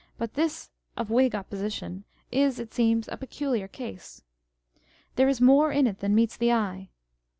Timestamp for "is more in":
5.29-5.85